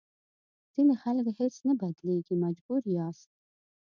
ځینې 0.73 0.93
خلک 1.01 1.25
هېڅ 1.39 1.55
نه 1.67 1.73
بدلېږي 1.79 2.35
مجبور 2.43 2.81
یاست. 2.97 3.29